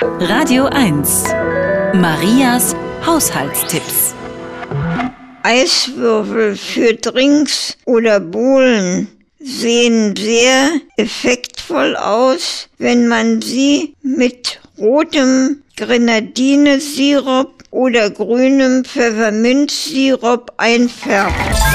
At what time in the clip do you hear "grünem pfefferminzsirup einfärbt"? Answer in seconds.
18.10-21.67